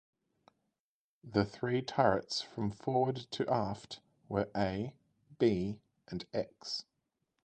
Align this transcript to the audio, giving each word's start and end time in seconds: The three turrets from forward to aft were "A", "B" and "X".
The 1.23 1.45
three 1.45 1.83
turrets 1.83 2.41
from 2.41 2.71
forward 2.71 3.17
to 3.17 3.47
aft 3.47 3.99
were 4.27 4.49
"A", 4.57 4.95
"B" 5.37 5.79
and 6.07 6.25
"X". 6.33 6.85